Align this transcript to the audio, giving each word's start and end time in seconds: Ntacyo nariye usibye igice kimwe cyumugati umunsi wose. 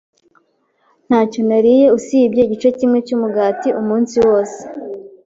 Ntacyo 1.07 1.41
nariye 1.49 1.85
usibye 1.97 2.41
igice 2.43 2.69
kimwe 2.77 2.99
cyumugati 3.07 3.69
umunsi 3.81 4.15
wose. 4.27 4.59